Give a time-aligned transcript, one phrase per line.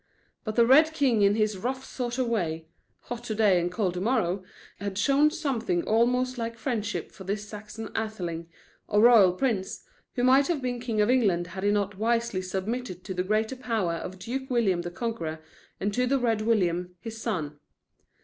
[0.43, 2.65] But the Red King in his rough sort of way
[3.01, 4.43] hot to day and cold to morrow
[4.79, 8.49] had shown something almost like friendship, for this Saxon Atheling,
[8.87, 9.83] or royal prince,
[10.15, 13.55] who might have been king of England had he not wisely submitted to the greater
[13.55, 15.39] power of Duke William the Conqueror
[15.79, 17.59] and to the Red William, his son.